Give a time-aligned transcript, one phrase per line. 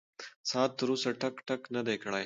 [0.49, 2.19] ساعت تر اوسه ټک ټک نه دی کړی.